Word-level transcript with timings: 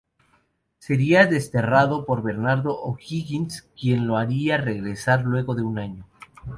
Sería 0.79 1.27
desterrado 1.27 2.07
por 2.07 2.23
Bernardo 2.23 2.75
O'Higgins, 2.81 3.69
quien 3.79 4.07
lo 4.07 4.17
haría 4.17 4.57
regresar 4.57 5.21
luego 5.21 5.53
de 5.53 5.61
un 5.61 5.77
año. 5.77 6.07